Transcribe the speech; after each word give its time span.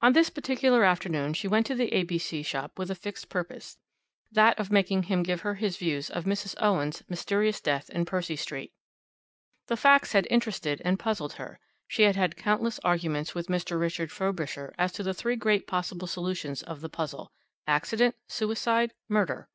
On 0.00 0.12
this 0.12 0.30
particular 0.30 0.84
afternoon 0.84 1.34
she 1.34 1.48
went 1.48 1.66
to 1.66 1.74
the 1.74 1.92
A.B.C. 1.92 2.44
shop 2.44 2.78
with 2.78 2.88
a 2.88 2.94
fixed 2.94 3.28
purpose, 3.28 3.78
that 4.30 4.56
of 4.60 4.70
making 4.70 5.02
him 5.02 5.24
give 5.24 5.40
her 5.40 5.56
his 5.56 5.76
views 5.76 6.08
of 6.08 6.22
Mrs. 6.22 6.54
Owen's 6.62 7.02
mysterious 7.08 7.60
death 7.60 7.90
in 7.90 8.04
Percy 8.04 8.36
Street. 8.36 8.72
The 9.66 9.76
facts 9.76 10.12
had 10.12 10.28
interested 10.30 10.80
and 10.84 11.00
puzzled 11.00 11.32
her. 11.32 11.58
She 11.88 12.04
had 12.04 12.14
had 12.14 12.36
countless 12.36 12.78
arguments 12.84 13.34
with 13.34 13.48
Mr. 13.48 13.76
Richard 13.76 14.12
Frobisher 14.12 14.72
as 14.78 14.92
to 14.92 15.02
the 15.02 15.12
three 15.12 15.34
great 15.34 15.66
possible 15.66 16.06
solutions 16.06 16.62
of 16.62 16.80
the 16.80 16.88
puzzle 16.88 17.32
"Accident, 17.66 18.14
Suicide, 18.28 18.94
Murder?" 19.08 19.48